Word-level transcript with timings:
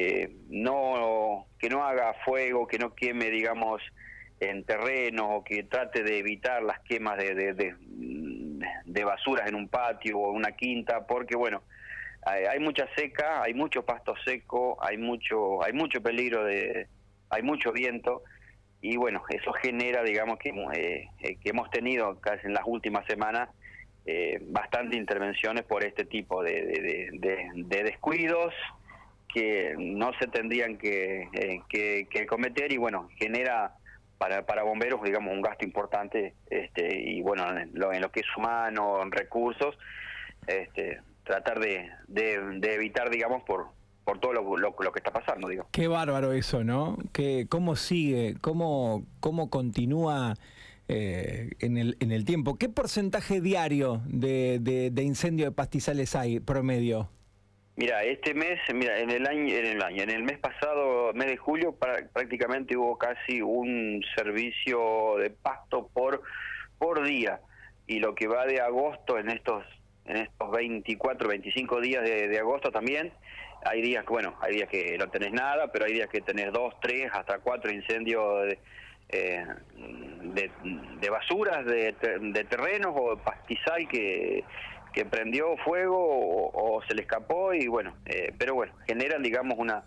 eh, 0.00 0.30
no 0.48 1.46
que 1.58 1.68
no 1.68 1.82
haga 1.82 2.14
fuego, 2.24 2.68
que 2.68 2.78
no 2.78 2.94
queme, 2.94 3.30
digamos, 3.30 3.82
en 4.38 4.62
terreno 4.62 5.28
o 5.34 5.42
que 5.42 5.64
trate 5.64 6.04
de 6.04 6.18
evitar 6.18 6.62
las 6.62 6.78
quemas 6.82 7.18
de, 7.18 7.34
de, 7.34 7.74
de, 8.84 9.04
basuras 9.04 9.48
en 9.48 9.56
un 9.56 9.66
patio 9.68 10.20
o 10.20 10.30
una 10.30 10.52
quinta, 10.52 11.04
porque 11.04 11.36
bueno, 11.36 11.64
hay, 12.24 12.60
mucha 12.60 12.86
seca, 12.94 13.42
hay 13.42 13.54
mucho 13.54 13.84
pasto 13.84 14.14
seco, 14.24 14.78
hay 14.80 14.98
mucho, 14.98 15.64
hay 15.64 15.72
mucho 15.72 16.00
peligro 16.00 16.44
de, 16.44 16.86
hay 17.30 17.42
mucho 17.42 17.72
viento 17.72 18.22
y 18.80 18.96
bueno, 18.96 19.24
eso 19.30 19.52
genera, 19.54 20.04
digamos, 20.04 20.38
que, 20.38 20.50
eh, 20.50 21.08
eh, 21.18 21.36
que 21.42 21.50
hemos 21.50 21.68
tenido 21.70 22.20
casi 22.20 22.46
en 22.46 22.52
las 22.52 22.62
últimas 22.66 23.04
semanas 23.06 23.48
eh, 24.06 24.38
bastante 24.42 24.96
intervenciones 24.96 25.64
por 25.64 25.82
este 25.82 26.04
tipo 26.04 26.44
de, 26.44 27.10
de, 27.14 27.82
descuidos 27.82 28.54
que 29.32 29.74
no 29.78 30.12
se 30.18 30.26
tendrían 30.26 30.78
que, 30.78 31.28
eh, 31.32 31.62
que, 31.68 32.26
cometer 32.26 32.72
y 32.72 32.76
bueno, 32.76 33.08
genera 33.16 33.74
para, 34.16 34.46
para 34.46 34.62
bomberos, 34.62 35.02
digamos, 35.02 35.32
un 35.32 35.42
gasto 35.42 35.64
importante 35.64 36.34
este, 36.50 36.98
y 36.98 37.20
bueno, 37.22 37.48
en 37.56 37.70
lo, 37.74 37.92
en 37.92 38.00
lo 38.00 38.10
que 38.10 38.20
es 38.20 38.36
humano, 38.36 39.02
en 39.02 39.12
recursos, 39.12 39.78
este, 40.46 41.00
tratar 41.24 41.60
de, 41.60 41.90
de, 42.08 42.74
evitar, 42.74 43.10
digamos, 43.10 43.42
por, 43.44 43.68
por 44.04 44.18
todo 44.18 44.32
lo, 44.32 44.56
lo, 44.56 44.92
que 44.92 44.98
está 44.98 45.12
pasando, 45.12 45.48
digo. 45.48 45.68
Qué 45.70 45.86
bárbaro 45.86 46.32
eso, 46.32 46.64
¿no? 46.64 46.96
Que, 47.12 47.46
¿Cómo 47.48 47.76
sigue? 47.76 48.36
¿Cómo, 48.40 49.04
cómo 49.20 49.50
continúa 49.50 50.34
eh, 50.88 51.50
en, 51.60 51.76
el, 51.76 51.96
en 52.00 52.12
el 52.12 52.24
tiempo? 52.24 52.56
¿Qué 52.56 52.70
porcentaje 52.70 53.42
diario 53.42 54.00
de, 54.06 54.58
de, 54.58 55.02
incendio 55.02 55.44
de 55.44 55.52
pastizales 55.52 56.16
hay 56.16 56.40
promedio? 56.40 57.10
Mira, 57.78 58.02
este 58.02 58.34
mes, 58.34 58.58
mira, 58.74 58.98
en 58.98 59.08
el 59.08 59.24
año, 59.24 59.54
en 59.54 59.64
el 59.64 59.80
año, 59.80 60.02
en 60.02 60.10
el 60.10 60.24
mes 60.24 60.36
pasado, 60.38 61.12
mes 61.14 61.28
de 61.28 61.36
julio, 61.36 61.76
prácticamente 62.12 62.76
hubo 62.76 62.98
casi 62.98 63.40
un 63.40 64.04
servicio 64.16 65.14
de 65.18 65.30
pasto 65.30 65.88
por 65.94 66.20
por 66.76 67.04
día 67.04 67.38
y 67.86 68.00
lo 68.00 68.16
que 68.16 68.26
va 68.26 68.46
de 68.46 68.60
agosto 68.60 69.16
en 69.16 69.30
estos 69.30 69.64
en 70.06 70.16
estos 70.16 70.50
24, 70.50 71.28
25 71.28 71.80
días 71.80 72.02
de, 72.02 72.36
agosto 72.40 72.72
también. 72.72 73.12
Hay 73.64 73.80
días 73.80 74.02
que, 74.04 74.10
bueno, 74.10 74.34
hay 74.40 74.54
días 74.56 74.68
que 74.68 74.98
no 74.98 75.08
tenés 75.08 75.30
nada, 75.30 75.70
pero 75.70 75.84
hay 75.84 75.92
días 75.92 76.08
que 76.08 76.20
tenés 76.20 76.52
dos, 76.52 76.74
tres, 76.80 77.08
hasta 77.12 77.38
cuatro 77.38 77.70
incendios 77.70 78.42
de, 78.44 78.58
eh, 79.10 79.46
de, 81.00 81.10
basuras, 81.10 81.64
de, 81.64 81.94
de, 82.20 82.44
terrenos 82.44 82.92
o 82.96 83.16
pastizal 83.18 83.86
que, 83.86 84.42
que 84.98 85.04
prendió 85.04 85.56
fuego 85.58 86.50
o, 86.52 86.82
se 86.88 86.92
le 86.92 87.02
escapó 87.02 87.54
y 87.54 87.68
bueno, 87.68 87.94
eh, 88.04 88.34
pero 88.36 88.56
bueno, 88.56 88.72
generan, 88.84 89.22
digamos, 89.22 89.56
una... 89.56 89.84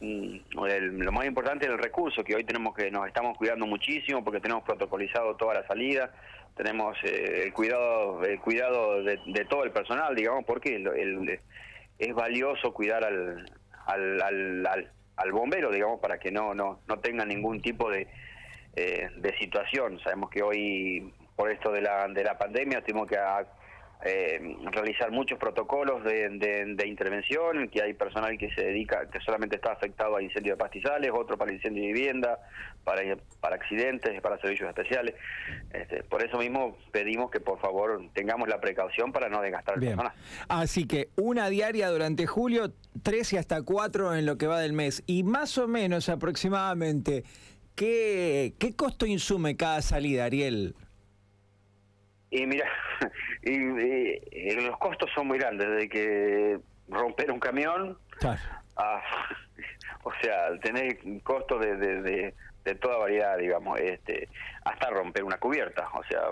lo 0.00 1.10
más 1.12 1.26
importante 1.26 1.64
es 1.66 1.72
el 1.72 1.78
recurso, 1.78 2.22
que 2.22 2.36
hoy 2.36 2.44
tenemos 2.44 2.72
que 2.72 2.88
nos 2.88 3.08
estamos 3.08 3.36
cuidando 3.36 3.66
muchísimo 3.66 4.22
porque 4.22 4.38
tenemos 4.38 4.62
protocolizado 4.62 5.34
toda 5.34 5.54
la 5.54 5.66
salida, 5.66 6.12
tenemos 6.56 6.96
eh, 7.02 7.42
el 7.46 7.52
cuidado 7.52 8.22
el 8.22 8.38
cuidado 8.38 9.02
de, 9.02 9.18
todo 9.50 9.64
el 9.64 9.72
personal, 9.72 10.14
digamos, 10.14 10.44
porque 10.44 10.80
es 11.98 12.14
valioso 12.14 12.72
cuidar 12.72 13.02
al, 13.02 13.50
al, 13.88 14.88
al, 15.16 15.32
bombero, 15.32 15.72
digamos, 15.72 15.98
para 15.98 16.18
que 16.18 16.30
no, 16.30 16.54
no, 16.54 16.78
no 16.86 17.00
tenga 17.00 17.24
ningún 17.24 17.60
tipo 17.60 17.90
de, 17.90 18.06
eh, 18.76 19.08
de 19.16 19.36
situación. 19.36 19.98
Sabemos 20.04 20.30
que 20.30 20.44
hoy, 20.44 21.12
por 21.34 21.50
esto 21.50 21.72
de 21.72 21.82
la, 21.82 22.06
de 22.06 22.22
la 22.22 22.38
pandemia, 22.38 22.82
tenemos 22.82 23.08
que 23.08 23.16
eh, 24.04 24.38
realizar 24.70 25.10
muchos 25.10 25.38
protocolos 25.38 26.04
de, 26.04 26.28
de, 26.76 26.86
intervención, 26.86 27.68
que 27.68 27.80
hay 27.80 27.94
personal 27.94 28.36
que 28.36 28.50
se 28.54 28.62
dedica, 28.66 29.08
que 29.08 29.18
solamente 29.20 29.56
está 29.56 29.72
afectado 29.72 30.16
a 30.16 30.22
incendios 30.22 30.58
de 30.58 30.62
pastizales, 30.62 31.10
otro 31.14 31.38
para 31.38 31.54
incendio 31.54 31.84
de 31.84 31.92
vivienda, 31.92 32.38
para, 32.84 33.00
para 33.40 33.56
accidentes, 33.56 34.20
para 34.20 34.38
servicios 34.38 34.68
especiales. 34.68 35.14
Este, 35.72 36.02
por 36.02 36.22
eso 36.22 36.36
mismo 36.36 36.76
pedimos 36.92 37.30
que 37.30 37.40
por 37.40 37.58
favor 37.60 38.02
tengamos 38.12 38.46
la 38.46 38.60
precaución 38.60 39.10
para 39.10 39.30
no 39.30 39.40
desgastar 39.40 39.76
el 39.76 39.80
personal. 39.80 40.12
Así 40.48 40.86
que 40.86 41.08
una 41.16 41.48
diaria 41.48 41.88
durante 41.88 42.26
julio, 42.26 42.74
13 43.02 43.38
hasta 43.38 43.62
4 43.62 44.16
en 44.16 44.26
lo 44.26 44.36
que 44.36 44.46
va 44.46 44.60
del 44.60 44.74
mes, 44.74 45.02
y 45.06 45.22
más 45.22 45.56
o 45.56 45.66
menos 45.66 46.10
aproximadamente, 46.10 47.24
¿qué, 47.74 48.52
qué 48.58 48.76
costo 48.76 49.06
insume 49.06 49.56
cada 49.56 49.80
salida, 49.80 50.26
Ariel? 50.26 50.74
Y 52.30 52.46
mira, 52.46 52.68
y, 53.42 54.54
los 54.56 54.76
costos 54.78 55.10
son 55.14 55.28
muy 55.28 55.38
grandes, 55.38 55.68
desde 55.68 55.88
que 55.88 56.58
romper 56.88 57.30
un 57.30 57.40
camión, 57.40 57.98
o 60.02 60.12
sea, 60.20 60.58
tener 60.60 60.98
costos 61.22 61.60
de, 61.60 61.76
de, 61.76 62.34
de 62.64 62.74
toda 62.76 62.96
variedad, 62.96 63.36
digamos, 63.36 63.78
este, 63.78 64.28
hasta 64.64 64.90
romper 64.90 65.22
una 65.24 65.36
cubierta. 65.36 65.88
O 65.94 66.02
sea, 66.04 66.22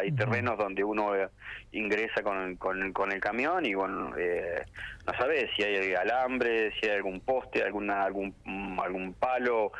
hay 0.00 0.12
terrenos 0.12 0.58
donde 0.58 0.82
uno 0.82 1.14
eh, 1.14 1.28
ingresa 1.72 2.22
con, 2.22 2.56
con, 2.56 3.12
el 3.12 3.20
camión 3.20 3.66
y 3.66 3.74
bueno, 3.74 4.12
eh, 4.16 4.64
no 5.06 5.12
sabe 5.18 5.50
si 5.54 5.62
hay 5.62 5.94
alambre, 5.94 6.72
si 6.80 6.86
hay 6.86 6.96
algún 6.96 7.20
poste, 7.20 7.62
alguna, 7.62 8.02
algún, 8.02 8.34
mm, 8.44 8.80
algún 8.80 9.14
palo 9.14 9.72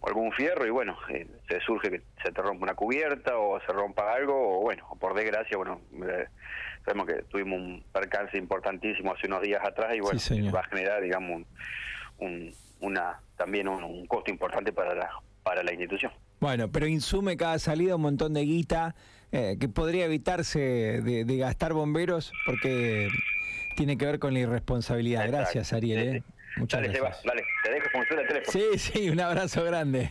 o 0.00 0.08
algún 0.08 0.32
fierro 0.32 0.66
y 0.66 0.70
bueno, 0.70 0.96
eh, 1.08 1.26
se 1.48 1.60
surge 1.60 1.90
que 1.90 2.02
se 2.22 2.32
te 2.32 2.42
rompe 2.42 2.62
una 2.62 2.74
cubierta 2.74 3.36
o 3.38 3.60
se 3.60 3.72
rompa 3.72 4.12
algo 4.12 4.58
o 4.58 4.62
bueno, 4.62 4.86
por 4.98 5.14
desgracia, 5.14 5.56
bueno, 5.56 5.80
sabemos 6.84 7.06
que 7.06 7.22
tuvimos 7.24 7.58
un 7.58 7.84
percance 7.92 8.36
importantísimo 8.38 9.12
hace 9.12 9.26
unos 9.26 9.42
días 9.42 9.62
atrás 9.64 9.94
y 9.94 10.00
bueno, 10.00 10.20
va 10.52 10.60
a 10.60 10.64
generar, 10.64 11.02
digamos, 11.02 11.42
un, 12.18 12.54
una 12.80 13.20
también 13.36 13.68
un 13.68 14.06
costo 14.06 14.30
importante 14.30 14.72
para 14.72 14.94
la 14.94 15.10
para 15.42 15.62
la 15.62 15.72
institución. 15.72 16.12
Bueno, 16.40 16.70
pero 16.70 16.86
insume 16.86 17.36
cada 17.36 17.58
salida 17.58 17.96
un 17.96 18.02
montón 18.02 18.34
de 18.34 18.42
guita 18.42 18.94
eh, 19.32 19.56
que 19.60 19.68
podría 19.68 20.06
evitarse 20.06 20.58
de, 20.58 21.36
gastar 21.36 21.72
bomberos 21.72 22.32
porque 22.46 23.08
tiene 23.76 23.96
que 23.96 24.06
ver 24.06 24.18
con 24.18 24.32
la 24.34 24.40
irresponsabilidad. 24.40 25.26
Gracias, 25.28 25.72
Ariel. 25.72 26.16
¿eh? 26.16 26.22
Muchas 26.56 26.82
gracias. 26.82 27.22
dale, 27.24 27.42
te 27.64 27.70
dejo 27.70 27.86
con 27.92 28.18
el 28.18 28.26
teléfono. 28.26 28.52
Sí, 28.52 28.78
sí, 28.78 29.10
un 29.10 29.20
abrazo 29.20 29.64
grande. 29.64 30.10